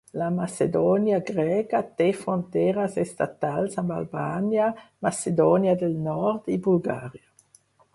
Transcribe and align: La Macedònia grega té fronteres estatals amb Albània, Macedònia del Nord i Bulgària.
La 0.19 0.27
Macedònia 0.35 1.19
grega 1.27 1.81
té 1.99 2.07
fronteres 2.23 2.97
estatals 3.05 3.79
amb 3.85 3.97
Albània, 4.01 4.75
Macedònia 5.09 5.81
del 5.85 5.99
Nord 6.13 6.55
i 6.57 6.63
Bulgària. 6.71 7.29